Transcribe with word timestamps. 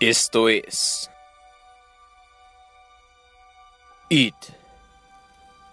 Esto 0.00 0.48
es 0.48 1.10
It 4.08 4.32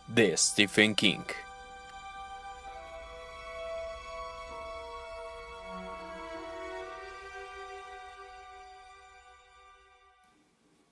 de 0.07 0.35
Stephen 0.35 0.95
King. 0.95 1.21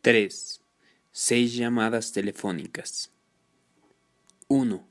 Tres. 0.04 0.61
Seis 1.11 1.56
llamadas 1.56 2.11
telefónicas. 2.11 3.10
1. 4.47 4.88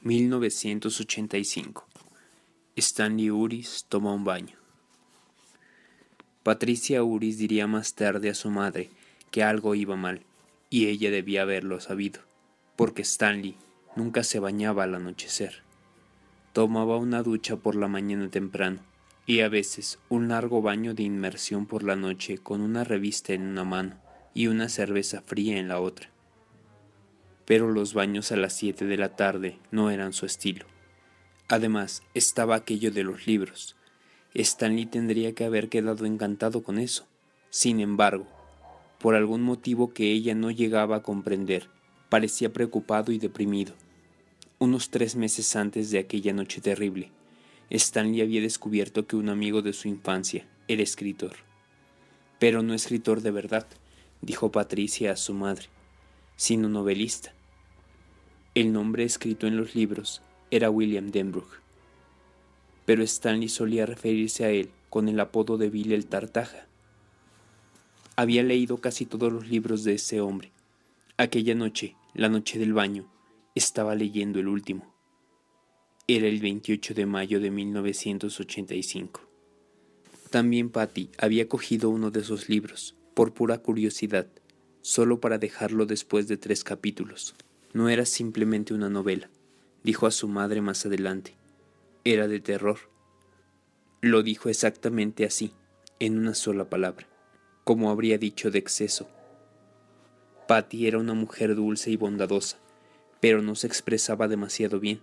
1985. 0.00 1.86
Stanley 2.74 3.30
Uris 3.30 3.84
toma 3.90 4.14
un 4.14 4.24
baño. 4.24 4.63
Patricia 6.44 7.02
Uris 7.02 7.38
diría 7.38 7.66
más 7.66 7.94
tarde 7.94 8.28
a 8.28 8.34
su 8.34 8.50
madre 8.50 8.90
que 9.30 9.42
algo 9.42 9.74
iba 9.74 9.96
mal, 9.96 10.20
y 10.68 10.88
ella 10.88 11.10
debía 11.10 11.40
haberlo 11.40 11.80
sabido, 11.80 12.20
porque 12.76 13.00
Stanley 13.00 13.56
nunca 13.96 14.22
se 14.24 14.40
bañaba 14.40 14.84
al 14.84 14.94
anochecer. 14.94 15.62
Tomaba 16.52 16.98
una 16.98 17.22
ducha 17.22 17.56
por 17.56 17.76
la 17.76 17.88
mañana 17.88 18.28
temprano, 18.28 18.80
y 19.24 19.40
a 19.40 19.48
veces 19.48 19.98
un 20.10 20.28
largo 20.28 20.60
baño 20.60 20.92
de 20.92 21.04
inmersión 21.04 21.64
por 21.64 21.82
la 21.82 21.96
noche 21.96 22.36
con 22.36 22.60
una 22.60 22.84
revista 22.84 23.32
en 23.32 23.40
una 23.40 23.64
mano 23.64 23.96
y 24.34 24.48
una 24.48 24.68
cerveza 24.68 25.22
fría 25.22 25.56
en 25.56 25.68
la 25.68 25.80
otra. 25.80 26.10
Pero 27.46 27.70
los 27.70 27.94
baños 27.94 28.32
a 28.32 28.36
las 28.36 28.52
siete 28.52 28.84
de 28.84 28.98
la 28.98 29.16
tarde 29.16 29.58
no 29.70 29.90
eran 29.90 30.12
su 30.12 30.26
estilo. 30.26 30.66
Además, 31.48 32.02
estaba 32.12 32.54
aquello 32.54 32.90
de 32.90 33.02
los 33.02 33.26
libros, 33.26 33.76
Stanley 34.34 34.86
tendría 34.86 35.32
que 35.32 35.44
haber 35.44 35.68
quedado 35.68 36.06
encantado 36.06 36.64
con 36.64 36.78
eso. 36.78 37.06
Sin 37.50 37.78
embargo, 37.78 38.26
por 38.98 39.14
algún 39.14 39.42
motivo 39.42 39.92
que 39.92 40.10
ella 40.10 40.34
no 40.34 40.50
llegaba 40.50 40.96
a 40.96 41.02
comprender, 41.02 41.68
parecía 42.08 42.52
preocupado 42.52 43.12
y 43.12 43.18
deprimido. 43.18 43.74
Unos 44.58 44.90
tres 44.90 45.14
meses 45.14 45.54
antes 45.54 45.92
de 45.92 46.00
aquella 46.00 46.32
noche 46.32 46.60
terrible, 46.60 47.12
Stanley 47.70 48.22
había 48.22 48.40
descubierto 48.40 49.06
que 49.06 49.14
un 49.14 49.28
amigo 49.28 49.62
de 49.62 49.72
su 49.72 49.86
infancia 49.86 50.48
era 50.66 50.82
escritor. 50.82 51.36
Pero 52.40 52.62
no 52.62 52.74
escritor 52.74 53.20
de 53.20 53.30
verdad, 53.30 53.68
dijo 54.20 54.50
Patricia 54.50 55.12
a 55.12 55.16
su 55.16 55.32
madre, 55.32 55.66
sino 56.34 56.68
novelista. 56.68 57.32
El 58.56 58.72
nombre 58.72 59.04
escrito 59.04 59.46
en 59.46 59.56
los 59.56 59.76
libros 59.76 60.22
era 60.50 60.70
William 60.70 61.10
Denbrook 61.10 61.63
pero 62.84 63.02
Stanley 63.02 63.48
solía 63.48 63.86
referirse 63.86 64.44
a 64.44 64.50
él 64.50 64.70
con 64.90 65.08
el 65.08 65.18
apodo 65.20 65.56
de 65.56 65.70
Bill 65.70 65.92
el 65.92 66.06
Tartaja. 66.06 66.66
Había 68.16 68.42
leído 68.42 68.78
casi 68.78 69.06
todos 69.06 69.32
los 69.32 69.48
libros 69.48 69.84
de 69.84 69.94
ese 69.94 70.20
hombre. 70.20 70.52
Aquella 71.16 71.54
noche, 71.54 71.96
la 72.14 72.28
noche 72.28 72.58
del 72.58 72.72
baño, 72.72 73.06
estaba 73.54 73.94
leyendo 73.94 74.38
el 74.38 74.48
último. 74.48 74.94
Era 76.06 76.28
el 76.28 76.40
28 76.40 76.94
de 76.94 77.06
mayo 77.06 77.40
de 77.40 77.50
1985. 77.50 79.20
También 80.30 80.70
Patty 80.70 81.10
había 81.18 81.48
cogido 81.48 81.90
uno 81.90 82.10
de 82.10 82.20
esos 82.20 82.48
libros, 82.48 82.94
por 83.14 83.32
pura 83.32 83.58
curiosidad, 83.58 84.26
solo 84.82 85.20
para 85.20 85.38
dejarlo 85.38 85.86
después 85.86 86.28
de 86.28 86.36
tres 86.36 86.62
capítulos. 86.62 87.34
No 87.72 87.88
era 87.88 88.04
simplemente 88.04 88.74
una 88.74 88.90
novela, 88.90 89.30
dijo 89.82 90.06
a 90.06 90.10
su 90.10 90.28
madre 90.28 90.60
más 90.60 90.84
adelante 90.84 91.34
era 92.04 92.28
de 92.28 92.40
terror. 92.40 92.78
Lo 94.02 94.22
dijo 94.22 94.50
exactamente 94.50 95.24
así, 95.24 95.52
en 95.98 96.18
una 96.18 96.34
sola 96.34 96.68
palabra, 96.68 97.08
como 97.64 97.90
habría 97.90 98.18
dicho 98.18 98.50
de 98.50 98.58
exceso. 98.58 99.08
Patty 100.46 100.86
era 100.86 100.98
una 100.98 101.14
mujer 101.14 101.54
dulce 101.54 101.90
y 101.90 101.96
bondadosa, 101.96 102.58
pero 103.20 103.40
no 103.40 103.54
se 103.54 103.66
expresaba 103.66 104.28
demasiado 104.28 104.80
bien. 104.80 105.00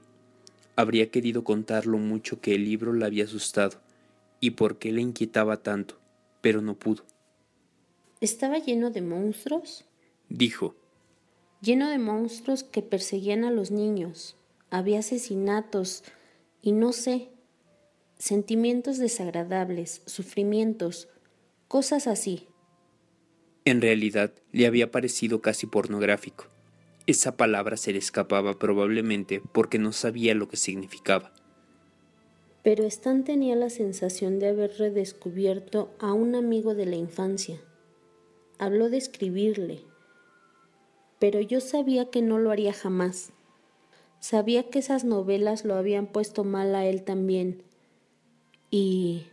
Habría 0.75 1.09
querido 1.09 1.43
contar 1.43 1.87
lo 1.87 1.97
mucho 1.97 2.39
que 2.39 2.53
el 2.53 2.65
libro 2.65 2.93
la 2.93 3.07
había 3.07 3.23
asustado 3.23 3.81
y 4.39 4.51
por 4.51 4.77
qué 4.77 4.91
le 4.91 5.01
inquietaba 5.01 5.57
tanto, 5.57 5.99
pero 6.41 6.61
no 6.61 6.75
pudo. 6.75 7.03
¿Estaba 8.21 8.59
lleno 8.59 8.91
de 8.91 9.01
monstruos? 9.01 9.85
dijo. 10.29 10.75
Lleno 11.61 11.89
de 11.89 11.97
monstruos 11.97 12.63
que 12.63 12.83
perseguían 12.83 13.43
a 13.43 13.51
los 13.51 13.71
niños. 13.71 14.35
Había 14.69 14.99
asesinatos, 14.99 16.03
y 16.61 16.71
no 16.71 16.93
sé, 16.93 17.29
sentimientos 18.17 18.97
desagradables, 18.97 20.01
sufrimientos, 20.05 21.09
cosas 21.67 22.07
así. 22.07 22.47
En 23.65 23.81
realidad 23.81 24.33
le 24.51 24.67
había 24.67 24.91
parecido 24.91 25.41
casi 25.41 25.67
pornográfico. 25.67 26.45
Esa 27.07 27.35
palabra 27.35 27.77
se 27.77 27.93
le 27.93 27.99
escapaba 27.99 28.59
probablemente 28.59 29.41
porque 29.51 29.79
no 29.79 29.91
sabía 29.91 30.35
lo 30.35 30.47
que 30.47 30.57
significaba. 30.57 31.33
Pero 32.63 32.83
Stan 32.85 33.23
tenía 33.23 33.55
la 33.55 33.69
sensación 33.69 34.37
de 34.37 34.49
haber 34.49 34.77
redescubierto 34.77 35.91
a 35.99 36.13
un 36.13 36.35
amigo 36.35 36.75
de 36.75 36.85
la 36.85 36.95
infancia. 36.95 37.59
Habló 38.59 38.89
de 38.89 38.97
escribirle, 38.97 39.81
pero 41.19 41.41
yo 41.41 41.59
sabía 41.59 42.11
que 42.11 42.21
no 42.21 42.37
lo 42.37 42.51
haría 42.51 42.73
jamás. 42.73 43.31
Sabía 44.21 44.69
que 44.69 44.79
esas 44.79 45.03
novelas 45.03 45.65
lo 45.65 45.73
habían 45.73 46.05
puesto 46.05 46.43
mal 46.43 46.75
a 46.75 46.85
él 46.85 47.03
también. 47.03 47.63
Y... 48.69 49.23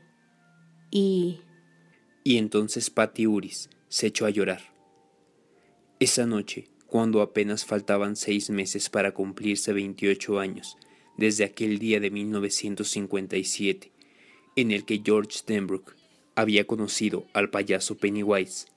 y... 0.90 1.42
Y 2.24 2.38
entonces 2.38 2.88
Patty 2.88 3.26
Uris 3.26 3.68
se 3.88 4.06
echó 4.06 4.24
a 4.24 4.30
llorar. 4.30 4.62
Esa 6.00 6.24
noche, 6.24 6.68
cuando 6.86 7.20
apenas 7.20 7.66
faltaban 7.66 8.16
seis 8.16 8.48
meses 8.48 8.88
para 8.88 9.12
cumplirse 9.12 9.74
28 9.74 10.38
años, 10.38 10.78
desde 11.18 11.44
aquel 11.44 11.78
día 11.78 12.00
de 12.00 12.10
1957, 12.10 13.92
en 14.56 14.70
el 14.70 14.86
que 14.86 15.02
George 15.04 15.40
Denbrook 15.46 15.96
había 16.34 16.66
conocido 16.66 17.26
al 17.34 17.50
payaso 17.50 17.98
Pennywise, 17.98 18.68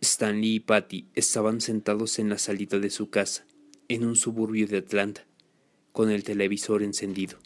Stanley 0.00 0.54
y 0.54 0.60
Patty 0.60 1.08
estaban 1.14 1.60
sentados 1.60 2.20
en 2.20 2.28
la 2.28 2.38
salida 2.38 2.78
de 2.78 2.90
su 2.90 3.10
casa, 3.10 3.44
en 3.88 4.04
un 4.04 4.16
suburbio 4.16 4.66
de 4.66 4.78
Atlanta, 4.78 5.24
con 5.92 6.10
el 6.10 6.24
televisor 6.24 6.82
encendido. 6.82 7.38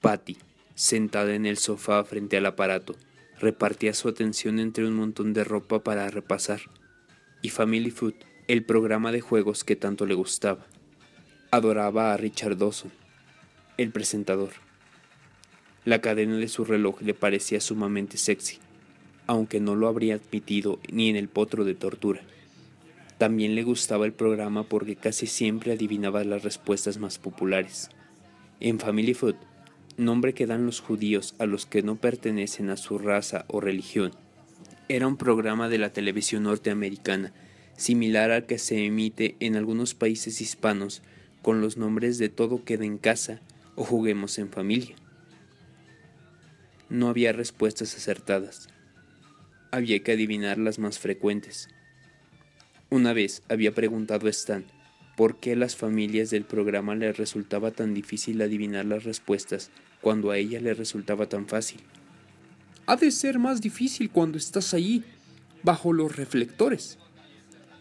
Patty, 0.00 0.36
sentada 0.74 1.34
en 1.34 1.46
el 1.46 1.56
sofá 1.56 2.04
frente 2.04 2.36
al 2.36 2.46
aparato, 2.46 2.94
repartía 3.40 3.94
su 3.94 4.08
atención 4.08 4.58
entre 4.58 4.86
un 4.86 4.94
montón 4.94 5.32
de 5.32 5.44
ropa 5.44 5.82
para 5.82 6.08
repasar, 6.08 6.60
y 7.42 7.48
Family 7.48 7.90
Food, 7.90 8.14
el 8.46 8.64
programa 8.64 9.12
de 9.12 9.20
juegos 9.20 9.64
que 9.64 9.76
tanto 9.76 10.06
le 10.06 10.14
gustaba. 10.14 10.66
Adoraba 11.50 12.12
a 12.12 12.16
Richard 12.16 12.56
Dawson, 12.56 12.92
el 13.76 13.90
presentador. 13.90 14.50
La 15.84 16.00
cadena 16.00 16.36
de 16.36 16.48
su 16.48 16.64
reloj 16.64 17.00
le 17.00 17.14
parecía 17.14 17.60
sumamente 17.60 18.18
sexy, 18.18 18.58
aunque 19.26 19.60
no 19.60 19.74
lo 19.74 19.88
habría 19.88 20.16
admitido 20.16 20.78
ni 20.92 21.08
en 21.08 21.16
el 21.16 21.28
potro 21.28 21.64
de 21.64 21.74
tortura. 21.74 22.22
También 23.18 23.56
le 23.56 23.64
gustaba 23.64 24.06
el 24.06 24.12
programa 24.12 24.62
porque 24.62 24.94
casi 24.94 25.26
siempre 25.26 25.72
adivinaba 25.72 26.22
las 26.22 26.44
respuestas 26.44 26.98
más 26.98 27.18
populares. 27.18 27.90
En 28.60 28.78
Family 28.78 29.12
Food, 29.12 29.34
nombre 29.96 30.34
que 30.34 30.46
dan 30.46 30.66
los 30.66 30.80
judíos 30.80 31.34
a 31.40 31.46
los 31.46 31.66
que 31.66 31.82
no 31.82 31.96
pertenecen 31.96 32.70
a 32.70 32.76
su 32.76 32.96
raza 32.96 33.44
o 33.48 33.60
religión, 33.60 34.12
era 34.88 35.08
un 35.08 35.16
programa 35.16 35.68
de 35.68 35.78
la 35.78 35.92
televisión 35.92 36.44
norteamericana, 36.44 37.32
similar 37.76 38.30
al 38.30 38.46
que 38.46 38.58
se 38.58 38.86
emite 38.86 39.36
en 39.40 39.56
algunos 39.56 39.94
países 39.94 40.40
hispanos 40.40 41.02
con 41.42 41.60
los 41.60 41.76
nombres 41.76 42.18
de 42.18 42.28
Todo 42.28 42.64
queda 42.64 42.84
en 42.84 42.98
casa 42.98 43.40
o 43.74 43.84
Juguemos 43.84 44.38
en 44.38 44.48
familia. 44.48 44.96
No 46.88 47.08
había 47.08 47.32
respuestas 47.32 47.94
acertadas. 47.96 48.68
Había 49.72 50.02
que 50.02 50.12
adivinar 50.12 50.56
las 50.56 50.78
más 50.78 50.98
frecuentes. 50.98 51.68
Una 52.90 53.12
vez 53.12 53.42
había 53.50 53.74
preguntado 53.74 54.28
a 54.28 54.30
Stan 54.30 54.64
por 55.14 55.36
qué 55.36 55.52
a 55.52 55.56
las 55.56 55.76
familias 55.76 56.30
del 56.30 56.44
programa 56.44 56.94
les 56.94 57.18
resultaba 57.18 57.70
tan 57.70 57.92
difícil 57.92 58.40
adivinar 58.40 58.86
las 58.86 59.04
respuestas 59.04 59.70
cuando 60.00 60.30
a 60.30 60.38
ella 60.38 60.60
le 60.60 60.72
resultaba 60.72 61.28
tan 61.28 61.46
fácil. 61.46 61.80
Ha 62.86 62.96
de 62.96 63.10
ser 63.10 63.38
más 63.38 63.60
difícil 63.60 64.10
cuando 64.10 64.38
estás 64.38 64.72
allí, 64.72 65.04
bajo 65.62 65.92
los 65.92 66.16
reflectores, 66.16 66.98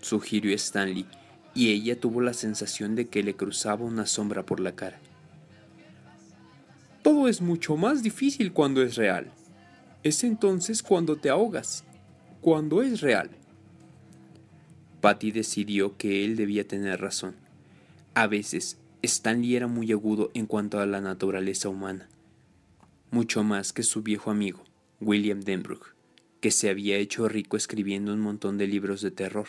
sugirió 0.02 0.54
Stanley, 0.56 1.06
y 1.54 1.72
ella 1.72 1.98
tuvo 2.00 2.22
la 2.22 2.34
sensación 2.34 2.96
de 2.96 3.08
que 3.08 3.24
le 3.24 3.36
cruzaba 3.36 3.86
una 3.86 4.08
sombra 4.08 4.44
por 4.46 4.60
la 4.60 4.76
cara. 4.76 5.00
Todo 7.02 7.30
es 7.30 7.40
mucho 7.40 7.78
más 7.78 8.04
difícil 8.04 8.52
cuando 8.52 8.82
es 8.82 8.96
real. 8.96 9.32
Es 10.04 10.24
entonces 10.26 10.84
cuando 10.84 11.16
te 11.16 11.30
ahogas, 11.30 11.86
cuando 12.42 12.82
es 12.82 13.00
real. 13.00 13.37
Patty 15.08 15.32
decidió 15.32 15.96
que 15.96 16.26
él 16.26 16.36
debía 16.36 16.68
tener 16.68 17.00
razón. 17.00 17.38
A 18.14 18.28
veces, 18.28 18.78
Stanley 19.02 19.56
era 19.56 19.68
muy 19.68 19.90
agudo 19.94 20.32
en 20.34 20.48
cuanto 20.48 20.82
a 20.82 20.86
la 20.86 21.00
naturaleza 21.00 21.70
humana, 21.70 22.10
mucho 23.10 23.42
más 23.46 23.72
que 23.72 23.84
su 23.84 24.02
viejo 24.02 24.32
amigo, 24.32 24.66
William 25.00 25.40
Denbrook. 25.40 25.96
que 26.42 26.52
se 26.52 26.70
había 26.70 26.98
hecho 26.98 27.30
rico 27.30 27.56
escribiendo 27.56 28.14
un 28.14 28.20
montón 28.20 28.58
de 28.58 28.68
libros 28.68 29.00
de 29.00 29.12
terror, 29.12 29.48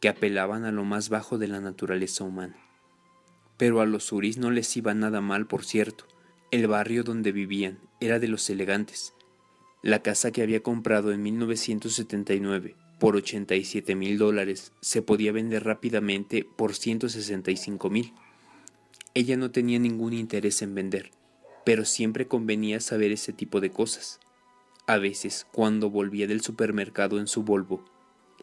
que 0.00 0.08
apelaban 0.08 0.64
a 0.64 0.72
lo 0.72 0.82
más 0.84 1.08
bajo 1.08 1.38
de 1.38 1.46
la 1.46 1.60
naturaleza 1.60 2.24
humana. 2.24 2.56
Pero 3.58 3.80
a 3.80 3.86
los 3.86 4.10
Uris 4.10 4.38
no 4.38 4.50
les 4.50 4.76
iba 4.76 4.92
nada 4.92 5.20
mal, 5.20 5.46
por 5.46 5.64
cierto. 5.64 6.04
El 6.50 6.66
barrio 6.66 7.04
donde 7.04 7.30
vivían 7.30 7.78
era 8.00 8.18
de 8.18 8.26
los 8.26 8.50
elegantes. 8.50 9.14
La 9.84 10.02
casa 10.02 10.32
que 10.32 10.42
había 10.42 10.64
comprado 10.64 11.12
en 11.12 11.22
1979 11.22 12.74
por 13.00 13.16
87 13.16 13.96
mil 13.96 14.18
dólares 14.18 14.72
se 14.80 15.02
podía 15.02 15.32
vender 15.32 15.64
rápidamente 15.64 16.44
por 16.44 16.76
165 16.76 17.90
mil. 17.90 18.12
Ella 19.14 19.36
no 19.36 19.50
tenía 19.50 19.80
ningún 19.80 20.12
interés 20.12 20.62
en 20.62 20.76
vender, 20.76 21.10
pero 21.64 21.84
siempre 21.84 22.28
convenía 22.28 22.78
saber 22.78 23.10
ese 23.10 23.32
tipo 23.32 23.60
de 23.60 23.70
cosas. 23.70 24.20
A 24.86 24.98
veces, 24.98 25.46
cuando 25.50 25.90
volvía 25.90 26.28
del 26.28 26.42
supermercado 26.42 27.18
en 27.18 27.26
su 27.26 27.42
Volvo, 27.42 27.84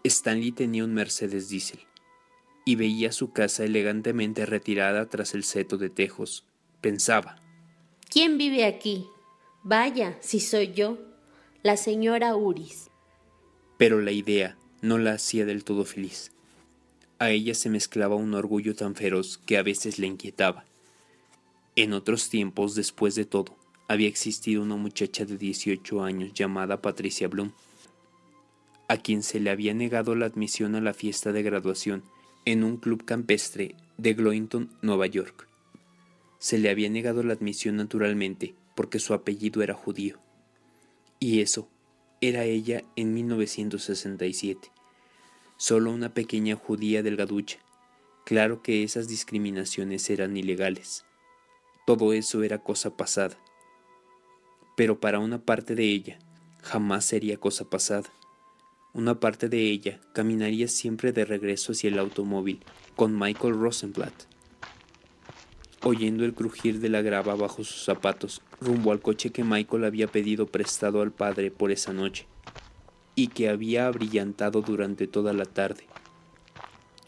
Stanley 0.04 0.51
tenía 0.51 0.83
un 0.83 0.94
Mercedes 0.94 1.50
Diesel 1.50 1.80
y 2.65 2.75
veía 2.75 3.12
su 3.12 3.31
casa 3.31 3.63
elegantemente 3.63 4.45
retirada 4.45 5.07
tras 5.07 5.33
el 5.36 5.44
seto 5.44 5.77
de 5.77 5.89
tejos. 5.89 6.45
Pensaba, 6.81 7.42
¿Quién 8.10 8.38
vive 8.38 8.65
aquí? 8.65 9.07
Vaya, 9.63 10.18
si 10.21 10.39
soy 10.39 10.74
yo, 10.74 10.98
la 11.62 11.77
señora 11.77 12.36
Uris. 12.36 12.89
Pero 13.77 14.01
la 14.01 14.12
idea 14.12 14.57
no 14.81 14.97
la 14.97 15.13
hacía 15.13 15.45
del 15.45 15.63
todo 15.63 15.85
feliz. 15.85 16.31
A 17.19 17.31
ella 17.31 17.53
se 17.56 17.69
mezclaba 17.69 18.15
un 18.15 18.33
orgullo 18.33 18.75
tan 18.75 18.95
feroz 18.95 19.39
que 19.45 19.57
a 19.57 19.63
veces 19.63 20.00
le 20.00 20.07
inquietaba. 20.07 20.65
En 21.75 21.94
otros 21.94 22.29
tiempos, 22.29 22.75
después 22.75 23.15
de 23.15 23.25
todo, 23.25 23.56
había 23.88 24.07
existido 24.07 24.62
una 24.62 24.75
muchacha 24.75 25.25
de 25.25 25.38
18 25.38 26.03
años 26.03 26.33
llamada 26.33 26.81
Patricia 26.81 27.27
Bloom, 27.27 27.51
a 28.88 28.97
quien 28.97 29.24
se 29.24 29.39
le 29.39 29.50
había 29.50 29.74
negado 29.74 30.15
la 30.15 30.25
admisión 30.25 30.75
a 30.75 30.81
la 30.81 30.94
fiesta 30.94 31.31
de 31.31 31.44
graduación 31.44 32.03
en 32.45 32.63
un 32.63 32.77
club 32.77 33.03
campestre 33.06 33.75
de 33.97 34.13
Glointon, 34.13 34.69
Nueva 34.81 35.07
York. 35.07 35.47
Se 36.39 36.57
le 36.57 36.69
había 36.69 36.89
negado 36.89 37.24
la 37.24 37.33
admisión 37.33 37.75
naturalmente 37.75 38.56
porque 38.75 39.00
su 39.00 39.13
apellido 39.13 39.62
era 39.62 39.74
judío. 39.74 40.19
Y 41.19 41.41
eso 41.41 41.68
era 42.22 42.44
ella 42.44 42.84
en 42.96 43.14
1967. 43.14 44.72
Solo 45.58 45.92
una 45.92 46.14
pequeña 46.14 46.56
judía 46.56 47.04
delgaducha. 47.04 47.60
Claro 48.25 48.62
que 48.62 48.84
esas 48.84 49.08
discriminaciones 49.08 50.10
eran 50.10 50.36
ilegales. 50.36 51.06
Todo 51.86 52.14
eso 52.14 52.44
era 52.44 52.58
cosa 52.60 52.98
pasada. 52.98 53.38
Pero 54.75 55.00
para 55.00 55.19
una 55.19 55.40
parte 55.40 55.75
de 55.75 55.86
ella, 55.86 56.19
jamás 56.62 57.06
sería 57.06 57.38
cosa 57.38 57.69
pasada. 57.69 58.10
Una 58.94 59.20
parte 59.20 59.48
de 59.48 59.62
ella 59.62 60.02
caminaría 60.13 60.68
siempre 60.68 61.12
de 61.12 61.24
regreso 61.24 61.72
hacia 61.72 61.90
el 61.90 62.00
automóvil 62.00 62.63
con 62.96 63.18
Michael 63.18 63.54
Rosenblatt, 63.54 64.13
oyendo 65.83 66.25
el 66.25 66.33
crujir 66.33 66.79
de 66.79 66.89
la 66.89 67.01
grava 67.01 67.35
bajo 67.35 67.63
sus 67.63 67.83
zapatos, 67.83 68.41
rumbo 68.59 68.91
al 68.91 69.01
coche 69.01 69.31
que 69.31 69.44
Michael 69.44 69.85
había 69.85 70.07
pedido 70.07 70.47
prestado 70.47 71.01
al 71.01 71.12
padre 71.12 71.51
por 71.51 71.71
esa 71.71 71.94
noche, 71.94 72.27
y 73.15 73.27
que 73.27 73.50
había 73.50 73.88
abrillantado 73.88 74.62
durante 74.62 75.07
toda 75.07 75.33
la 75.33 75.45
tarde. 75.45 75.85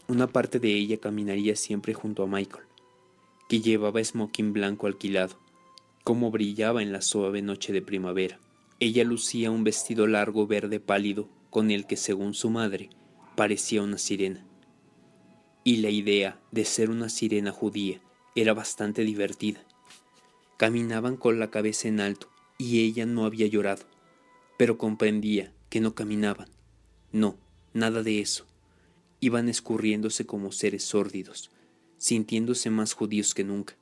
Una 0.08 0.26
parte 0.26 0.58
de 0.58 0.74
ella 0.74 0.98
caminaría 0.98 1.56
siempre 1.56 1.94
junto 1.94 2.22
a 2.22 2.26
Michael, 2.26 2.64
que 3.48 3.60
llevaba 3.60 4.02
smoking 4.02 4.52
blanco 4.52 4.86
alquilado, 4.86 5.36
como 6.04 6.30
brillaba 6.30 6.82
en 6.82 6.92
la 6.92 7.02
suave 7.02 7.42
noche 7.42 7.72
de 7.72 7.82
primavera. 7.82 8.38
Ella 8.78 9.04
lucía 9.04 9.50
un 9.50 9.64
vestido 9.64 10.06
largo 10.06 10.46
verde 10.46 10.80
pálido 10.80 11.28
con 11.50 11.70
el 11.70 11.86
que, 11.86 11.96
según 11.96 12.34
su 12.34 12.48
madre, 12.48 12.88
parecía 13.36 13.82
una 13.82 13.98
sirena. 13.98 14.44
Y 15.62 15.76
la 15.78 15.90
idea 15.90 16.40
de 16.50 16.64
ser 16.64 16.90
una 16.90 17.10
sirena 17.10 17.52
judía 17.52 18.00
era 18.34 18.54
bastante 18.54 19.02
divertida. 19.02 19.64
Caminaban 20.56 21.16
con 21.16 21.38
la 21.38 21.50
cabeza 21.50 21.88
en 21.88 22.00
alto 22.00 22.28
y 22.58 22.84
ella 22.84 23.06
no 23.06 23.24
había 23.24 23.46
llorado, 23.46 23.84
pero 24.56 24.78
comprendía 24.78 25.52
que 25.68 25.80
no 25.80 25.94
caminaban. 25.94 26.48
No, 27.12 27.36
nada 27.72 28.02
de 28.02 28.20
eso. 28.20 28.46
Iban 29.20 29.48
escurriéndose 29.48 30.26
como 30.26 30.52
seres 30.52 30.84
sórdidos, 30.84 31.50
sintiéndose 31.98 32.70
más 32.70 32.92
judíos 32.92 33.34
que 33.34 33.44
nunca 33.44 33.76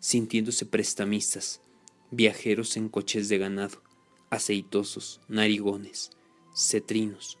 sintiéndose 0.00 0.64
prestamistas, 0.64 1.60
viajeros 2.10 2.78
en 2.78 2.88
coches 2.88 3.28
de 3.28 3.36
ganado, 3.36 3.82
aceitosos, 4.30 5.20
narigones, 5.28 6.10
cetrinos, 6.56 7.38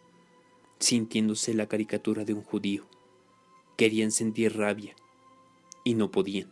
sintiéndose 0.78 1.54
la 1.54 1.66
caricatura 1.66 2.24
de 2.26 2.34
un 2.34 2.42
judío. 2.42 2.86
Querían 3.78 4.12
sentir 4.12 4.56
rabia 4.56 4.94
y 5.84 5.94
no 5.94 6.10
podían. 6.10 6.48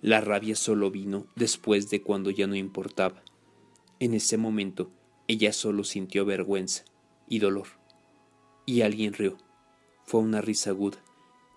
La 0.00 0.20
rabia 0.20 0.54
solo 0.54 0.90
vino 0.90 1.26
después 1.34 1.90
de 1.90 2.02
cuando 2.02 2.30
ya 2.30 2.46
no 2.46 2.54
importaba. 2.54 3.22
En 4.00 4.14
ese 4.14 4.36
momento 4.36 4.90
ella 5.26 5.52
solo 5.52 5.84
sintió 5.84 6.24
vergüenza 6.24 6.84
y 7.28 7.38
dolor. 7.40 7.66
Y 8.64 8.82
alguien 8.82 9.12
rió. 9.12 9.36
Fue 10.04 10.20
una 10.20 10.40
risa 10.40 10.70
aguda, 10.70 10.98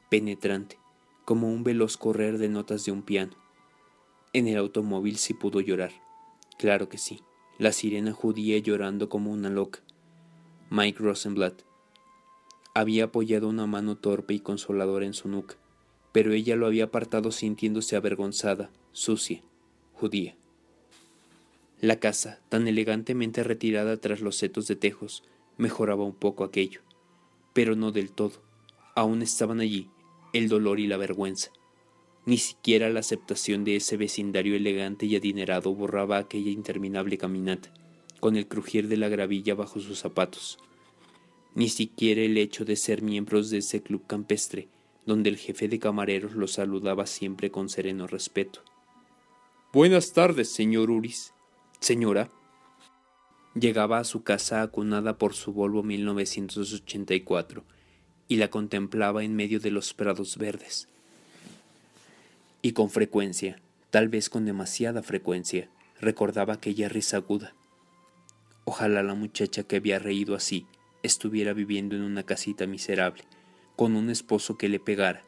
penetrante, 0.09 0.77
como 1.23 1.47
un 1.47 1.63
veloz 1.63 1.97
correr 1.97 2.37
de 2.37 2.49
notas 2.49 2.83
de 2.85 2.91
un 2.91 3.01
piano. 3.01 3.33
En 4.33 4.47
el 4.47 4.57
automóvil 4.57 5.17
sí 5.17 5.33
pudo 5.33 5.61
llorar. 5.61 5.91
Claro 6.57 6.89
que 6.89 6.97
sí. 6.97 7.21
La 7.57 7.71
sirena 7.71 8.11
judía 8.11 8.57
llorando 8.57 9.07
como 9.07 9.31
una 9.31 9.49
loca. 9.49 9.81
Mike 10.69 10.99
Rosenblatt 10.99 11.63
había 12.73 13.05
apoyado 13.05 13.49
una 13.49 13.67
mano 13.67 13.97
torpe 13.97 14.33
y 14.33 14.39
consoladora 14.39 15.05
en 15.05 15.13
su 15.13 15.27
nuca, 15.27 15.55
pero 16.11 16.33
ella 16.33 16.55
lo 16.55 16.65
había 16.65 16.85
apartado 16.85 17.31
sintiéndose 17.31 17.95
avergonzada, 17.95 18.69
sucia, 18.91 19.41
judía. 19.93 20.35
La 21.79 21.99
casa, 21.99 22.39
tan 22.49 22.67
elegantemente 22.67 23.43
retirada 23.43 23.97
tras 23.97 24.21
los 24.21 24.35
setos 24.35 24.67
de 24.67 24.75
tejos, 24.75 25.23
mejoraba 25.57 26.03
un 26.03 26.13
poco 26.13 26.43
aquello, 26.43 26.81
pero 27.53 27.75
no 27.75 27.91
del 27.91 28.11
todo. 28.11 28.41
Aún 28.95 29.21
estaban 29.21 29.59
allí 29.59 29.89
el 30.33 30.47
dolor 30.47 30.79
y 30.79 30.87
la 30.87 30.97
vergüenza. 30.97 31.51
Ni 32.25 32.37
siquiera 32.37 32.89
la 32.89 32.99
aceptación 32.99 33.63
de 33.63 33.77
ese 33.77 33.97
vecindario 33.97 34.55
elegante 34.55 35.05
y 35.05 35.15
adinerado 35.15 35.73
borraba 35.73 36.17
aquella 36.17 36.51
interminable 36.51 37.17
caminata, 37.17 37.73
con 38.19 38.35
el 38.35 38.47
crujir 38.47 38.87
de 38.87 38.97
la 38.97 39.09
gravilla 39.09 39.55
bajo 39.55 39.79
sus 39.79 39.99
zapatos. 39.99 40.59
Ni 41.55 41.67
siquiera 41.67 42.21
el 42.21 42.37
hecho 42.37 42.63
de 42.63 42.75
ser 42.75 43.01
miembros 43.01 43.49
de 43.49 43.57
ese 43.57 43.81
club 43.81 44.05
campestre, 44.05 44.69
donde 45.05 45.29
el 45.29 45.37
jefe 45.37 45.67
de 45.67 45.79
camareros 45.79 46.33
los 46.33 46.53
saludaba 46.53 47.05
siempre 47.05 47.51
con 47.51 47.69
sereno 47.69 48.07
respeto. 48.07 48.63
Buenas 49.73 50.13
tardes, 50.13 50.51
señor 50.51 50.91
Uris. 50.91 51.33
Señora. 51.79 52.29
Llegaba 53.53 53.99
a 53.99 54.03
su 54.03 54.23
casa 54.23 54.61
acunada 54.61 55.17
por 55.17 55.33
su 55.33 55.53
Volvo 55.53 55.83
1984 55.83 57.63
y 58.27 58.37
la 58.37 58.49
contemplaba 58.49 59.23
en 59.23 59.35
medio 59.35 59.59
de 59.59 59.71
los 59.71 59.93
prados 59.93 60.37
verdes 60.37 60.87
y 62.61 62.73
con 62.73 62.89
frecuencia, 62.89 63.59
tal 63.89 64.09
vez 64.09 64.29
con 64.29 64.45
demasiada 64.45 65.01
frecuencia, 65.01 65.69
recordaba 65.99 66.53
aquella 66.53 66.89
risa 66.89 67.17
aguda. 67.17 67.53
Ojalá 68.65 69.03
la 69.03 69.15
muchacha 69.15 69.63
que 69.63 69.77
había 69.77 69.99
reído 69.99 70.35
así 70.35 70.67
estuviera 71.03 71.53
viviendo 71.53 71.95
en 71.95 72.03
una 72.03 72.23
casita 72.23 72.67
miserable, 72.67 73.23
con 73.81 73.95
un 73.95 74.11
esposo 74.11 74.59
que 74.59 74.69
le 74.69 74.79
pegara, 74.79 75.23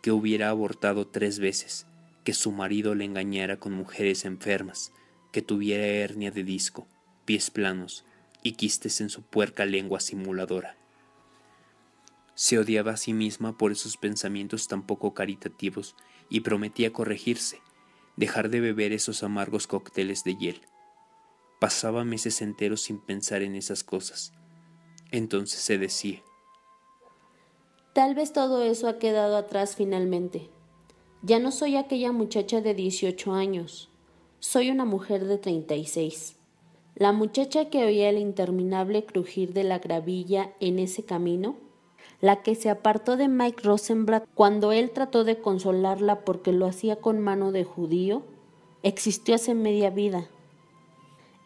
que 0.00 0.12
hubiera 0.12 0.48
abortado 0.48 1.06
tres 1.08 1.38
veces, 1.38 1.84
que 2.24 2.32
su 2.32 2.50
marido 2.50 2.94
le 2.94 3.04
engañara 3.04 3.58
con 3.58 3.74
mujeres 3.74 4.24
enfermas, 4.24 4.92
que 5.30 5.42
tuviera 5.42 5.84
hernia 5.84 6.30
de 6.30 6.42
disco, 6.42 6.86
pies 7.26 7.50
planos 7.50 8.06
y 8.42 8.52
quistes 8.52 9.02
en 9.02 9.10
su 9.10 9.20
puerca 9.20 9.66
lengua 9.66 10.00
simuladora. 10.00 10.78
Se 12.34 12.58
odiaba 12.58 12.92
a 12.92 12.96
sí 12.96 13.12
misma 13.12 13.58
por 13.58 13.72
esos 13.72 13.98
pensamientos 13.98 14.68
tan 14.68 14.86
poco 14.86 15.12
caritativos 15.12 15.94
y 16.30 16.40
prometía 16.40 16.94
corregirse, 16.94 17.60
dejar 18.16 18.48
de 18.48 18.60
beber 18.60 18.94
esos 18.94 19.22
amargos 19.22 19.66
cócteles 19.66 20.24
de 20.24 20.34
hiel. 20.34 20.62
Pasaba 21.60 22.06
meses 22.06 22.40
enteros 22.40 22.80
sin 22.80 22.98
pensar 22.98 23.42
en 23.42 23.54
esas 23.54 23.84
cosas. 23.84 24.32
Entonces 25.10 25.60
se 25.60 25.76
decía, 25.76 26.22
Tal 27.92 28.14
vez 28.14 28.32
todo 28.32 28.62
eso 28.62 28.88
ha 28.88 28.98
quedado 28.98 29.36
atrás 29.36 29.76
finalmente. 29.76 30.48
Ya 31.22 31.38
no 31.38 31.52
soy 31.52 31.76
aquella 31.76 32.12
muchacha 32.12 32.60
de 32.60 32.74
18 32.74 33.32
años. 33.32 33.90
Soy 34.40 34.70
una 34.70 34.84
mujer 34.84 35.26
de 35.26 35.38
36. 35.38 36.36
La 36.94 37.12
muchacha 37.12 37.70
que 37.70 37.84
oía 37.84 38.10
el 38.10 38.18
interminable 38.18 39.04
crujir 39.04 39.52
de 39.52 39.64
la 39.64 39.78
gravilla 39.78 40.52
en 40.60 40.78
ese 40.78 41.04
camino 41.04 41.56
la 42.22 42.40
que 42.42 42.54
se 42.54 42.70
apartó 42.70 43.16
de 43.16 43.26
Mike 43.26 43.64
Rosenblatt 43.64 44.24
cuando 44.34 44.70
él 44.70 44.92
trató 44.92 45.24
de 45.24 45.38
consolarla 45.38 46.20
porque 46.20 46.52
lo 46.52 46.66
hacía 46.66 46.96
con 46.96 47.18
mano 47.18 47.50
de 47.50 47.64
judío, 47.64 48.22
existió 48.84 49.34
hace 49.34 49.54
media 49.54 49.90
vida. 49.90 50.28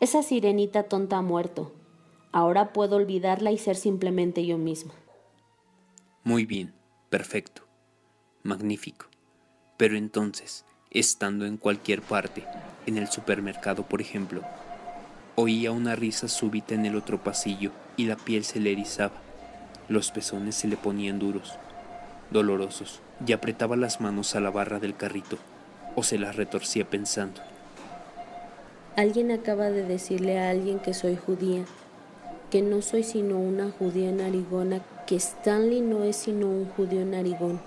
Esa 0.00 0.22
sirenita 0.22 0.82
tonta 0.82 1.16
ha 1.16 1.22
muerto. 1.22 1.72
Ahora 2.30 2.74
puedo 2.74 2.96
olvidarla 2.96 3.52
y 3.52 3.58
ser 3.58 3.76
simplemente 3.76 4.44
yo 4.44 4.58
misma. 4.58 4.92
Muy 6.26 6.44
bien, 6.44 6.72
perfecto, 7.08 7.62
magnífico. 8.42 9.06
Pero 9.76 9.96
entonces, 9.96 10.64
estando 10.90 11.46
en 11.46 11.56
cualquier 11.56 12.02
parte, 12.02 12.42
en 12.84 12.98
el 12.98 13.06
supermercado 13.06 13.84
por 13.84 14.00
ejemplo, 14.00 14.42
oía 15.36 15.70
una 15.70 15.94
risa 15.94 16.26
súbita 16.26 16.74
en 16.74 16.84
el 16.84 16.96
otro 16.96 17.22
pasillo 17.22 17.70
y 17.96 18.06
la 18.06 18.16
piel 18.16 18.42
se 18.42 18.58
le 18.58 18.72
erizaba, 18.72 19.14
los 19.88 20.10
pezones 20.10 20.56
se 20.56 20.66
le 20.66 20.76
ponían 20.76 21.20
duros, 21.20 21.60
dolorosos, 22.32 23.02
y 23.24 23.32
apretaba 23.32 23.76
las 23.76 24.00
manos 24.00 24.34
a 24.34 24.40
la 24.40 24.50
barra 24.50 24.80
del 24.80 24.96
carrito, 24.96 25.38
o 25.94 26.02
se 26.02 26.18
las 26.18 26.34
retorcía 26.34 26.90
pensando. 26.90 27.40
Alguien 28.96 29.30
acaba 29.30 29.70
de 29.70 29.84
decirle 29.84 30.40
a 30.40 30.50
alguien 30.50 30.80
que 30.80 30.92
soy 30.92 31.14
judía, 31.14 31.64
que 32.50 32.62
no 32.62 32.82
soy 32.82 33.04
sino 33.04 33.38
una 33.38 33.70
judía 33.70 34.10
narigona, 34.10 34.82
que 35.06 35.16
Stanley 35.16 35.80
no 35.80 36.04
es 36.04 36.16
sino 36.16 36.48
un 36.48 36.66
judío 36.66 37.04
narigón. 37.04 37.60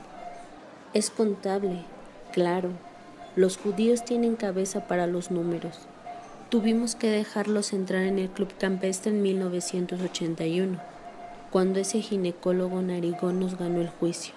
Es 0.93 1.09
contable, 1.09 1.83
claro. 2.33 2.71
Los 3.35 3.57
judíos 3.57 4.03
tienen 4.03 4.35
cabeza 4.35 4.87
para 4.87 5.07
los 5.07 5.31
números. 5.31 5.87
Tuvimos 6.49 6.95
que 6.95 7.07
dejarlos 7.07 7.73
entrar 7.73 8.03
en 8.03 8.19
el 8.19 8.29
club 8.29 8.49
campestre 8.59 9.11
en 9.11 9.21
1981, 9.21 10.81
cuando 11.51 11.79
ese 11.79 12.01
ginecólogo 12.01 12.81
narigón 12.81 13.39
nos 13.39 13.57
ganó 13.57 13.81
el 13.81 13.89
juicio. 13.89 14.33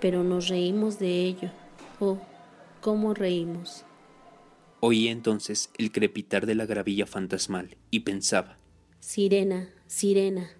Pero 0.00 0.24
nos 0.24 0.48
reímos 0.48 0.98
de 0.98 1.24
ello. 1.24 1.50
Oh, 2.00 2.18
cómo 2.80 3.14
reímos. 3.14 3.84
Oí 4.80 5.06
entonces 5.06 5.70
el 5.78 5.92
crepitar 5.92 6.44
de 6.44 6.56
la 6.56 6.66
gravilla 6.66 7.06
fantasmal 7.06 7.76
y 7.92 8.00
pensaba, 8.00 8.58
Sirena, 8.98 9.68
sirena. 9.86 10.50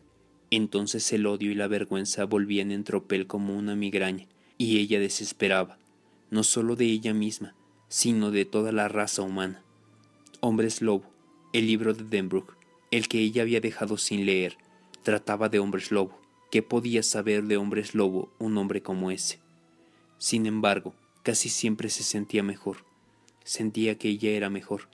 Entonces 0.54 1.10
el 1.14 1.24
odio 1.24 1.50
y 1.50 1.54
la 1.54 1.66
vergüenza 1.66 2.26
volvían 2.26 2.72
en 2.72 2.84
tropel 2.84 3.26
como 3.26 3.56
una 3.56 3.74
migraña, 3.74 4.26
y 4.58 4.80
ella 4.80 5.00
desesperaba, 5.00 5.78
no 6.30 6.42
solo 6.42 6.76
de 6.76 6.84
ella 6.84 7.14
misma, 7.14 7.54
sino 7.88 8.30
de 8.30 8.44
toda 8.44 8.70
la 8.70 8.86
raza 8.86 9.22
humana. 9.22 9.62
Hombres 10.40 10.82
Lobo, 10.82 11.10
el 11.54 11.66
libro 11.66 11.94
de 11.94 12.04
Denbrook, 12.04 12.58
el 12.90 13.08
que 13.08 13.20
ella 13.20 13.40
había 13.40 13.62
dejado 13.62 13.96
sin 13.96 14.26
leer, 14.26 14.58
trataba 15.02 15.48
de 15.48 15.58
hombres 15.58 15.90
lobo. 15.90 16.20
¿Qué 16.50 16.62
podía 16.62 17.02
saber 17.02 17.44
de 17.44 17.56
hombres 17.56 17.94
lobo 17.94 18.30
un 18.38 18.58
hombre 18.58 18.82
como 18.82 19.10
ese? 19.10 19.38
Sin 20.18 20.44
embargo, 20.44 20.94
casi 21.22 21.48
siempre 21.48 21.88
se 21.88 22.02
sentía 22.02 22.42
mejor. 22.42 22.84
Sentía 23.42 23.96
que 23.96 24.10
ella 24.10 24.32
era 24.32 24.50
mejor. 24.50 24.90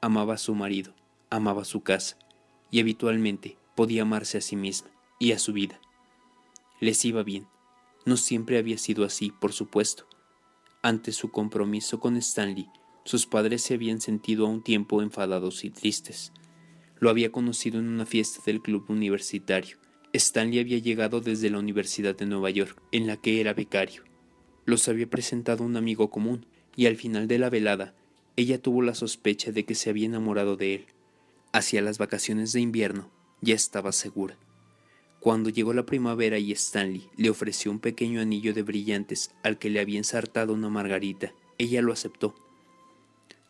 Amaba 0.00 0.34
a 0.34 0.38
su 0.38 0.54
marido, 0.54 0.94
amaba 1.28 1.66
su 1.66 1.82
casa, 1.82 2.16
y 2.70 2.80
habitualmente 2.80 3.58
podía 3.76 4.02
amarse 4.02 4.38
a 4.38 4.40
sí 4.40 4.56
misma 4.56 4.90
y 5.20 5.32
a 5.32 5.38
su 5.38 5.52
vida. 5.52 5.80
Les 6.80 7.04
iba 7.04 7.22
bien. 7.22 7.46
No 8.04 8.16
siempre 8.16 8.58
había 8.58 8.78
sido 8.78 9.04
así, 9.04 9.30
por 9.30 9.52
supuesto. 9.52 10.06
Ante 10.82 11.12
su 11.12 11.30
compromiso 11.30 12.00
con 12.00 12.16
Stanley, 12.16 12.68
sus 13.04 13.26
padres 13.26 13.62
se 13.62 13.74
habían 13.74 14.00
sentido 14.00 14.46
a 14.46 14.50
un 14.50 14.62
tiempo 14.62 15.02
enfadados 15.02 15.64
y 15.64 15.70
tristes. 15.70 16.32
Lo 16.98 17.10
había 17.10 17.30
conocido 17.30 17.78
en 17.78 17.88
una 17.88 18.06
fiesta 18.06 18.40
del 18.46 18.62
club 18.62 18.86
universitario. 18.88 19.78
Stanley 20.12 20.60
había 20.60 20.78
llegado 20.78 21.20
desde 21.20 21.50
la 21.50 21.58
Universidad 21.58 22.16
de 22.16 22.26
Nueva 22.26 22.50
York, 22.50 22.80
en 22.92 23.06
la 23.06 23.16
que 23.16 23.40
era 23.40 23.54
becario. 23.54 24.04
Los 24.64 24.88
había 24.88 25.08
presentado 25.08 25.64
un 25.64 25.76
amigo 25.76 26.10
común, 26.10 26.46
y 26.74 26.86
al 26.86 26.96
final 26.96 27.28
de 27.28 27.38
la 27.38 27.50
velada, 27.50 27.94
ella 28.36 28.60
tuvo 28.60 28.82
la 28.82 28.94
sospecha 28.94 29.52
de 29.52 29.64
que 29.64 29.74
se 29.74 29.90
había 29.90 30.06
enamorado 30.06 30.56
de 30.56 30.74
él. 30.74 30.86
Hacia 31.52 31.82
las 31.82 31.98
vacaciones 31.98 32.52
de 32.52 32.60
invierno, 32.60 33.10
ya 33.40 33.54
estaba 33.54 33.92
segura. 33.92 34.36
Cuando 35.20 35.50
llegó 35.50 35.72
la 35.72 35.86
primavera 35.86 36.38
y 36.38 36.52
Stanley 36.52 37.08
le 37.16 37.30
ofreció 37.30 37.70
un 37.70 37.80
pequeño 37.80 38.20
anillo 38.20 38.54
de 38.54 38.62
brillantes 38.62 39.32
al 39.42 39.58
que 39.58 39.70
le 39.70 39.80
había 39.80 39.98
ensartado 39.98 40.52
una 40.52 40.68
margarita, 40.68 41.32
ella 41.58 41.82
lo 41.82 41.92
aceptó. 41.92 42.34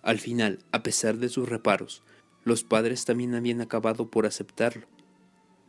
Al 0.03 0.19
final, 0.19 0.61
a 0.73 0.83
pesar 0.83 1.19
de 1.19 1.29
sus 1.29 1.49
reparos, 1.49 2.03
los 2.45 2.63
padres 2.63 3.05
también 3.05 3.35
habían 3.35 3.61
acabado 3.61 4.09
por 4.09 4.25
aceptarlo. 4.25 4.87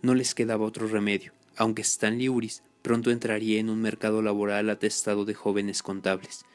No 0.01 0.13
les 0.13 0.35
quedaba 0.35 0.65
otro 0.65 0.87
remedio, 0.87 1.33
aunque 1.55 1.81
Stanley 1.81 2.29
Uris 2.29 2.63
pronto 2.83 3.11
entraría 3.11 3.59
en 3.59 3.69
un 3.69 3.81
mercado 3.81 4.21
laboral 4.21 4.69
atestado 4.69 5.25
de 5.25 5.33
jóvenes 5.33 5.83
contables, 5.83 6.45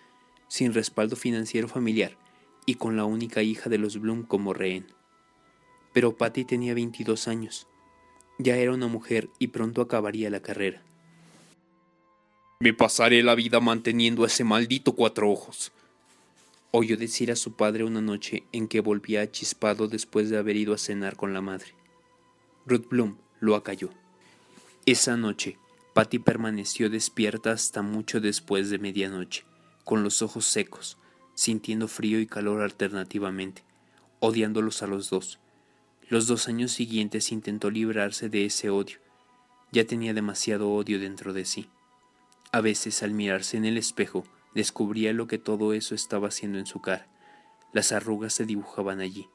sin 0.48 0.72
respaldo 0.72 1.16
financiero 1.16 1.68
familiar 1.68 2.16
y 2.66 2.76
con 2.76 2.96
la 2.96 3.04
única 3.04 3.42
hija 3.42 3.68
de 3.68 3.78
los 3.78 4.00
Bloom 4.00 4.22
como 4.22 4.54
rehén. 4.54 4.86
Pero 5.92 6.16
Patty 6.16 6.44
tenía 6.44 6.74
22 6.74 7.28
años. 7.28 7.66
Ya 8.38 8.56
era 8.56 8.72
una 8.72 8.86
mujer 8.86 9.28
y 9.38 9.48
pronto 9.48 9.82
acabaría 9.82 10.30
la 10.30 10.40
carrera. 10.40 10.82
Me 12.60 12.72
pasaré 12.72 13.22
la 13.22 13.34
vida 13.34 13.60
manteniendo 13.60 14.24
a 14.24 14.28
ese 14.28 14.44
maldito 14.44 14.94
cuatro 14.94 15.30
ojos. 15.30 15.72
Oyó 16.70 16.96
decir 16.96 17.30
a 17.30 17.36
su 17.36 17.54
padre 17.54 17.84
una 17.84 18.00
noche 18.00 18.44
en 18.52 18.68
que 18.68 18.80
volvía 18.80 19.30
chispado 19.30 19.88
después 19.88 20.30
de 20.30 20.38
haber 20.38 20.56
ido 20.56 20.72
a 20.72 20.78
cenar 20.78 21.16
con 21.16 21.34
la 21.34 21.40
madre. 21.40 21.74
Ruth 22.64 22.88
Bloom 22.88 23.16
lo 23.40 23.56
acalló. 23.56 23.90
Esa 24.86 25.16
noche, 25.16 25.58
Patty 25.92 26.20
permaneció 26.20 26.88
despierta 26.88 27.50
hasta 27.52 27.82
mucho 27.82 28.20
después 28.20 28.70
de 28.70 28.78
medianoche, 28.78 29.44
con 29.84 30.02
los 30.02 30.22
ojos 30.22 30.46
secos, 30.46 30.96
sintiendo 31.34 31.88
frío 31.88 32.20
y 32.20 32.26
calor 32.26 32.62
alternativamente, 32.62 33.64
odiándolos 34.20 34.82
a 34.82 34.86
los 34.86 35.10
dos. 35.10 35.40
Los 36.08 36.26
dos 36.26 36.48
años 36.48 36.72
siguientes 36.72 37.32
intentó 37.32 37.70
librarse 37.70 38.28
de 38.28 38.44
ese 38.44 38.70
odio. 38.70 38.98
Ya 39.70 39.86
tenía 39.86 40.12
demasiado 40.12 40.70
odio 40.72 40.98
dentro 40.98 41.32
de 41.32 41.44
sí. 41.44 41.68
A 42.52 42.60
veces, 42.60 43.02
al 43.02 43.12
mirarse 43.12 43.56
en 43.56 43.64
el 43.64 43.78
espejo, 43.78 44.24
descubría 44.54 45.12
lo 45.12 45.26
que 45.26 45.38
todo 45.38 45.72
eso 45.72 45.94
estaba 45.94 46.28
haciendo 46.28 46.58
en 46.58 46.66
su 46.66 46.80
cara. 46.80 47.08
Las 47.72 47.92
arrugas 47.92 48.34
se 48.34 48.44
dibujaban 48.44 49.00
allí. 49.00 49.28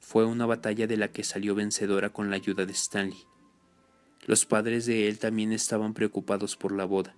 Fue 0.00 0.24
una 0.24 0.46
batalla 0.46 0.86
de 0.86 0.96
la 0.96 1.08
que 1.12 1.24
salió 1.24 1.54
vencedora 1.54 2.10
con 2.10 2.30
la 2.30 2.36
ayuda 2.36 2.64
de 2.64 2.72
Stanley. 2.72 3.24
Los 4.26 4.46
padres 4.46 4.86
de 4.86 5.08
él 5.08 5.18
también 5.18 5.52
estaban 5.52 5.92
preocupados 5.92 6.56
por 6.56 6.72
la 6.72 6.86
boda. 6.86 7.14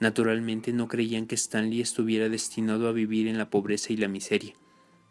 Naturalmente 0.00 0.72
no 0.74 0.88
creían 0.88 1.26
que 1.26 1.34
Stanley 1.34 1.80
estuviera 1.80 2.28
destinado 2.28 2.88
a 2.88 2.92
vivir 2.92 3.28
en 3.28 3.38
la 3.38 3.48
pobreza 3.48 3.94
y 3.94 3.96
la 3.96 4.08
miseria, 4.08 4.54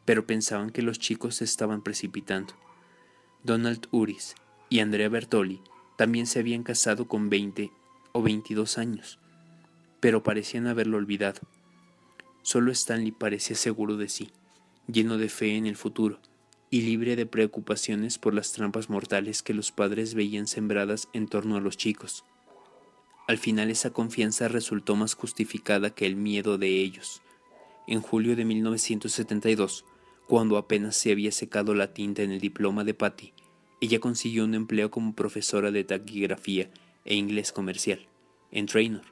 pero 0.06 0.26
pensaban 0.26 0.70
que 0.70 0.82
los 0.82 1.00
chicos 1.00 1.36
se 1.36 1.44
estaban 1.44 1.82
precipitando. 1.82 2.54
Donald 3.44 3.88
Uris 3.92 4.36
y 4.70 4.80
Andrea 4.80 5.10
Bertoli 5.10 5.62
también 5.98 6.28
se 6.28 6.40
habían 6.40 6.64
casado 6.64 7.08
con 7.08 7.30
20 7.30 7.72
o 8.12 8.22
22 8.22 8.78
años, 8.78 9.20
pero 10.00 10.24
parecían 10.24 10.68
haberlo 10.68 10.98
olvidado. 10.98 11.42
Solo 12.42 12.72
Stanley 12.72 13.12
parecía 13.12 13.56
seguro 13.56 13.98
de 13.98 14.10
sí, 14.10 14.32
lleno 14.88 15.18
de 15.18 15.30
fe 15.30 15.58
en 15.58 15.66
el 15.66 15.76
futuro 15.76 16.20
y 16.70 16.82
libre 16.82 17.16
de 17.16 17.26
preocupaciones 17.26 18.18
por 18.18 18.34
las 18.34 18.52
trampas 18.52 18.90
mortales 18.90 19.42
que 19.42 19.54
los 19.54 19.72
padres 19.72 20.14
veían 20.14 20.48
sembradas 20.48 21.08
en 21.14 21.28
torno 21.28 21.56
a 21.56 21.62
los 21.62 21.78
chicos. 21.78 22.24
Al 23.28 23.38
final 23.38 23.72
esa 23.72 23.92
confianza 23.92 24.48
resultó 24.48 24.96
más 24.96 25.16
justificada 25.16 25.90
que 25.90 26.06
el 26.06 26.16
miedo 26.16 26.58
de 26.58 26.82
ellos. 26.82 27.22
En 27.88 28.02
julio 28.02 28.36
de 28.36 28.46
1972, 28.46 29.86
cuando 30.28 30.58
apenas 30.58 30.96
se 30.96 31.12
había 31.12 31.32
secado 31.32 31.74
la 31.74 31.94
tinta 31.94 32.24
en 32.24 32.32
el 32.32 32.40
diploma 32.40 32.84
de 32.84 32.94
Patty, 32.94 33.34
ella 33.82 34.00
consiguió 34.00 34.44
un 34.46 34.56
empleo 34.56 34.90
como 34.90 35.14
profesora 35.14 35.72
de 35.72 35.84
taquigrafía 35.84 36.72
e 37.04 37.16
inglés 37.16 37.52
comercial 37.52 38.08
en 38.52 38.66
Traynor, 38.66 39.04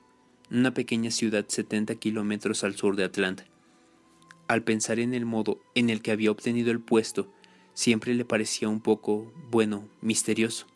una 0.49 0.73
pequeña 0.73 1.11
ciudad 1.11 1.45
70 1.47 1.95
kilómetros 1.95 2.63
al 2.63 2.75
sur 2.75 2.95
de 2.95 3.03
Atlanta. 3.03 3.45
Al 4.47 4.63
pensar 4.63 4.99
en 4.99 5.13
el 5.13 5.25
modo 5.25 5.59
en 5.75 5.89
el 5.89 6.01
que 6.01 6.11
había 6.11 6.31
obtenido 6.31 6.71
el 6.71 6.79
puesto, 6.79 7.31
siempre 7.73 8.13
le 8.13 8.25
parecía 8.25 8.69
un 8.69 8.81
poco, 8.81 9.31
bueno, 9.51 9.89
misterioso. 10.01 10.67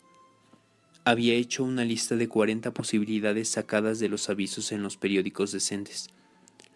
Había 1.04 1.34
hecho 1.34 1.64
una 1.64 1.84
lista 1.84 2.16
de 2.16 2.28
40 2.28 2.74
posibilidades 2.74 3.48
sacadas 3.48 3.98
de 3.98 4.08
los 4.08 4.28
avisos 4.28 4.72
en 4.72 4.82
los 4.82 4.96
periódicos 4.96 5.52
decentes. 5.52 6.10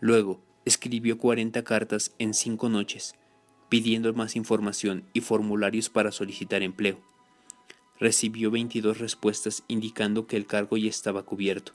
Luego, 0.00 0.40
escribió 0.64 1.18
40 1.18 1.62
cartas 1.64 2.14
en 2.18 2.34
cinco 2.34 2.68
noches, 2.68 3.14
pidiendo 3.72 4.12
más 4.12 4.36
información 4.36 5.02
y 5.14 5.22
formularios 5.22 5.88
para 5.88 6.12
solicitar 6.12 6.62
empleo. 6.62 6.98
Recibió 7.98 8.50
22 8.50 8.98
respuestas 8.98 9.64
indicando 9.66 10.26
que 10.26 10.36
el 10.36 10.44
cargo 10.44 10.76
ya 10.76 10.90
estaba 10.90 11.22
cubierto. 11.22 11.72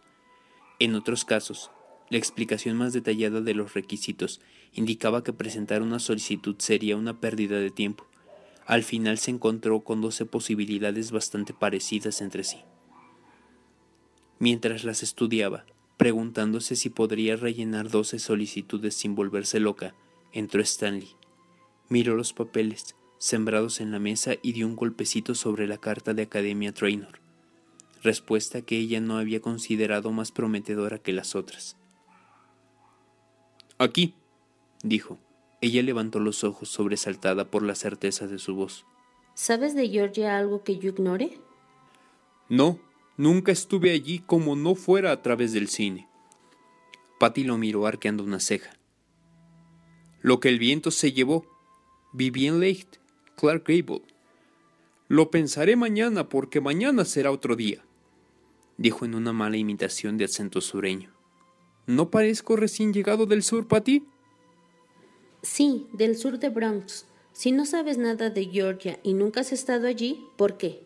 En 0.77 0.94
otros 0.94 1.25
casos, 1.25 1.72
la 2.12 2.20
explicación 2.20 2.77
más 2.77 2.94
detallada 2.94 3.42
de 3.42 3.56
los 3.56 3.74
requisitos 3.74 4.42
indicaba 4.74 5.24
que 5.24 5.34
presentar 5.34 5.82
una 5.82 5.98
solicitud 5.98 6.58
sería 6.60 6.96
una 6.96 7.20
pérdida 7.20 7.58
de 7.58 7.72
tiempo. 7.72 8.06
Al 8.68 8.84
final 8.84 9.18
se 9.18 9.32
encontró 9.32 9.80
con 9.80 10.00
12 10.00 10.27
posibilidades 10.27 11.10
bastante 11.10 11.56
parecidas 11.56 12.22
entre 12.22 12.44
sí. 12.44 12.58
Mientras 14.38 14.84
las 14.84 15.01
estudiaba, 15.01 15.66
preguntándose 15.98 16.75
si 16.75 16.92
podría 16.92 17.38
rellenar 17.38 17.89
12 17.89 18.20
solicitudes 18.20 18.94
sin 18.94 19.16
volverse 19.16 19.60
loca, 19.60 19.96
entró 20.32 20.62
Stanley. 20.62 21.17
Miró 21.89 22.15
los 22.15 22.34
papeles, 22.34 22.96
sembrados 23.17 23.79
en 23.82 23.91
la 23.91 24.00
mesa 24.00 24.36
y 24.41 24.53
dio 24.53 24.67
un 24.67 24.75
golpecito 24.75 25.36
sobre 25.36 25.67
la 25.67 25.77
carta 25.77 26.13
de 26.13 26.24
Academia 26.24 26.74
Trainor, 26.74 27.20
respuesta 28.03 28.62
que 28.62 28.77
ella 28.77 29.00
no 29.00 29.17
había 29.17 29.41
considerado 29.41 30.12
más 30.12 30.32
prometedora 30.32 31.00
que 31.00 31.13
las 31.13 31.36
otras. 31.36 31.77
Aquí, 33.77 34.15
dijo. 34.84 35.20
Ella 35.60 35.82
levantó 35.82 36.20
los 36.20 36.44
ojos 36.44 36.70
sobresaltada 36.70 37.50
por 37.50 37.63
la 37.63 37.74
certeza 37.74 38.27
de 38.27 38.38
su 38.38 38.53
voz. 38.53 38.86
¿Sabes 39.34 39.74
de 39.74 39.89
Georgia 39.89 40.38
algo 40.38 40.63
que 40.63 40.77
yo 40.77 40.89
ignore? 40.89 41.39
No, 42.48 42.79
nunca 43.17 43.51
estuve 43.51 43.91
allí 43.91 44.20
como 44.20 44.56
no 44.56 44.75
fuera 44.75 45.12
a 45.12 45.22
través 45.22 45.53
del 45.53 45.67
cine. 45.67 46.08
Patty 47.20 47.44
lo 47.44 47.58
miró 47.58 47.88
arqueando 47.88 48.24
una 48.24 48.39
ceja. 48.39 48.72
Lo 50.22 50.39
que 50.39 50.50
el 50.50 50.60
viento 50.60 50.91
se 50.91 51.12
llevó. 51.12 51.46
En 52.20 52.60
Lake, 52.60 52.88
Clark 53.36 53.64
Gable. 53.68 54.02
Lo 55.08 55.32
pensaré 55.32 55.76
mañana 55.76 56.28
porque 56.28 56.60
mañana 56.60 57.06
será 57.06 57.32
otro 57.32 57.56
día, 57.56 57.84
dijo 58.78 59.06
en 59.06 59.16
una 59.16 59.34
mala 59.34 59.58
imitación 59.58 60.18
de 60.18 60.26
acento 60.26 60.62
sureño. 60.62 61.14
¿No 61.86 62.12
parezco 62.12 62.56
recién 62.58 62.94
llegado 62.94 63.26
del 63.26 63.44
sur, 63.44 63.68
Patty? 63.68 64.04
Sí, 65.42 65.88
del 65.94 66.18
sur 66.18 66.40
de 66.40 66.50
Bronx. 66.50 67.06
Si 67.32 67.52
no 67.52 67.66
sabes 67.66 67.98
nada 67.98 68.30
de 68.30 68.46
Georgia 68.46 69.00
y 69.04 69.14
nunca 69.14 69.42
has 69.42 69.54
estado 69.54 69.88
allí, 69.88 70.26
¿por 70.38 70.58
qué? 70.58 70.84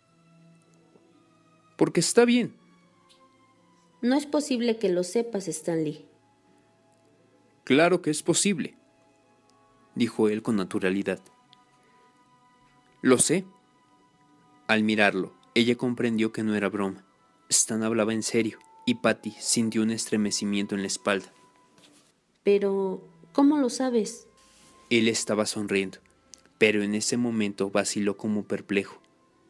Porque 1.76 2.00
está 2.00 2.24
bien. 2.24 2.54
No 4.02 4.16
es 4.16 4.26
posible 4.26 4.78
que 4.78 4.88
lo 4.88 5.02
sepas, 5.02 5.48
Stanley. 5.48 6.04
Claro 7.64 8.02
que 8.02 8.10
es 8.10 8.22
posible, 8.22 8.76
dijo 9.94 10.28
él 10.28 10.42
con 10.42 10.56
naturalidad. 10.56 11.20
Lo 13.00 13.18
sé. 13.18 13.44
Al 14.66 14.84
mirarlo, 14.84 15.32
ella 15.54 15.76
comprendió 15.76 16.32
que 16.32 16.42
no 16.42 16.54
era 16.54 16.68
broma. 16.68 17.04
Stan 17.48 17.82
hablaba 17.82 18.12
en 18.12 18.22
serio, 18.22 18.58
y 18.86 18.94
Patty 18.96 19.34
sintió 19.38 19.82
un 19.82 19.90
estremecimiento 19.90 20.74
en 20.74 20.82
la 20.82 20.86
espalda. 20.86 21.32
Pero, 22.42 23.02
¿cómo 23.32 23.58
lo 23.58 23.70
sabes? 23.70 24.26
Él 24.90 25.08
estaba 25.08 25.46
sonriendo, 25.46 25.98
pero 26.58 26.82
en 26.82 26.94
ese 26.94 27.16
momento 27.16 27.70
vaciló 27.70 28.16
como 28.16 28.44
perplejo. 28.44 29.00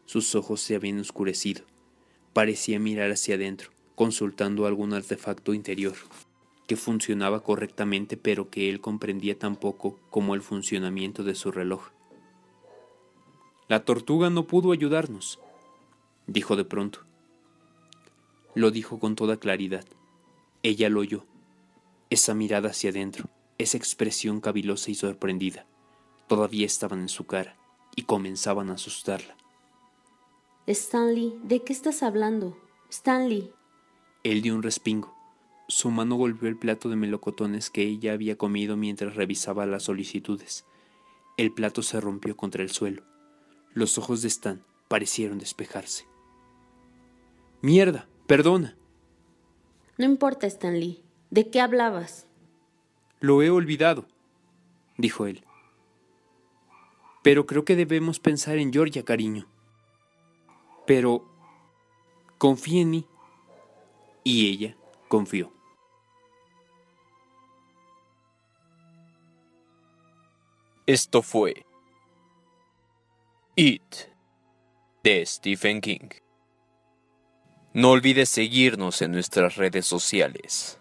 Sus 0.07 0.35
ojos 0.35 0.61
se 0.61 0.75
habían 0.75 0.99
oscurecido. 0.99 1.65
Parecía 2.33 2.79
mirar 2.79 3.11
hacia 3.11 3.37
adentro, 3.37 3.71
consultando 3.95 4.67
algún 4.67 4.95
artefacto 4.95 5.55
interior 5.55 5.95
que 6.67 6.77
funcionaba 6.77 7.43
correctamente 7.43 8.17
pero 8.17 8.51
que 8.51 8.71
él 8.71 8.81
comprendía 8.81 9.39
tan 9.39 9.57
poco 9.57 9.99
como 10.11 10.35
el 10.35 10.43
funcionamiento 10.43 11.25
de 11.25 11.35
su 11.35 11.51
reloj. 11.51 11.91
La 13.69 13.85
tortuga 13.85 14.31
no 14.31 14.47
pudo 14.47 14.73
ayudarnos, 14.73 15.39
dijo 16.27 16.57
de 16.57 16.65
pronto. 16.65 17.01
Lo 18.55 18.71
dijo 18.71 18.99
con 18.99 19.15
toda 19.15 19.39
claridad. 19.39 19.85
Ella 20.63 20.89
lo 20.89 21.01
oyó. 21.01 21.25
Esa 22.11 22.35
mirada 22.35 22.69
hacia 22.71 22.91
adentro, 22.91 23.31
esa 23.57 23.79
expresión 23.79 24.41
cavilosa 24.41 24.91
y 24.91 24.95
sorprendida, 24.95 25.67
todavía 26.29 26.67
estaban 26.67 27.01
en 27.01 27.09
su 27.09 27.25
cara 27.25 27.57
y 27.97 28.03
comenzaban 28.03 28.71
a 28.71 28.75
asustarla. 28.75 29.37
Stanley, 30.67 31.39
¿de 31.43 31.63
qué 31.63 31.73
estás 31.73 32.03
hablando? 32.03 32.57
Stanley. 32.91 33.53
Él 34.23 34.43
dio 34.43 34.55
un 34.55 34.63
respingo. 34.63 35.15
Su 35.73 35.91
mano 35.91 36.17
golpeó 36.17 36.51
el 36.51 36.59
plato 36.59 36.91
de 36.91 36.97
melocotones 36.97 37.71
que 37.71 37.81
ella 37.81 38.13
había 38.13 38.37
comido 38.37 38.77
mientras 38.77 39.17
revisaba 39.17 39.65
las 39.65 39.85
solicitudes. 39.85 40.67
El 41.39 41.51
plato 41.51 41.83
se 41.83 41.99
rompió 41.99 42.37
contra 42.37 42.63
el 42.63 42.69
suelo. 42.69 43.05
Los 43.73 43.97
ojos 43.97 44.21
de 44.21 44.29
Stan 44.29 44.63
parecieron 44.89 45.39
despejarse. 45.39 46.05
Mierda, 47.63 48.07
perdona. 48.27 48.77
No 49.97 50.05
importa, 50.05 50.47
Stanley. 50.47 51.03
¿De 51.31 51.49
qué 51.49 51.63
hablabas? 51.63 52.27
Lo 53.21 53.41
he 53.41 53.49
olvidado, 53.49 54.05
dijo 54.99 55.25
él. 55.25 55.43
Pero 57.23 57.47
creo 57.47 57.65
que 57.65 57.77
debemos 57.77 58.21
pensar 58.21 58.59
en 58.59 58.75
Georgia, 58.75 59.07
cariño. 59.07 59.49
Pero 60.87 61.25
confía 62.37 62.83
en 62.83 62.91
mí. 62.91 63.07
Y 64.23 64.51
ella 64.51 64.77
confió. 65.09 65.52
Esto 70.87 71.23
fue 71.23 71.65
It 73.55 73.95
de 75.05 75.25
Stephen 75.25 75.81
King. 75.81 76.09
No 77.73 77.93
olvides 77.93 78.29
seguirnos 78.29 79.01
en 79.01 79.13
nuestras 79.13 79.55
redes 79.55 79.87
sociales. 79.87 80.81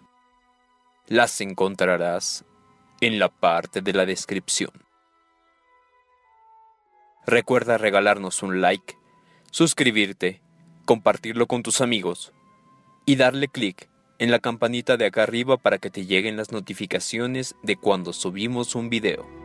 Las 1.06 1.40
encontrarás 1.40 2.46
en 3.00 3.20
la 3.20 3.30
parte 3.30 3.82
de 3.82 3.94
la 3.94 4.08
descripción. 4.08 4.72
Recuerda 7.28 7.78
regalarnos 7.78 8.42
un 8.42 8.60
like, 8.60 8.98
suscribirte, 9.52 10.42
compartirlo 10.86 11.46
con 11.46 11.62
tus 11.62 11.80
amigos 11.80 12.34
y 13.06 13.18
darle 13.18 13.50
clic 13.50 13.88
en 14.18 14.32
la 14.32 14.40
campanita 14.40 14.98
de 14.98 15.06
acá 15.06 15.22
arriba 15.22 15.58
para 15.58 15.78
que 15.78 15.92
te 15.92 16.08
lleguen 16.08 16.38
las 16.38 16.52
notificaciones 16.52 17.56
de 17.62 17.76
cuando 17.76 18.14
subimos 18.14 18.74
un 18.74 18.90
video. 18.90 19.41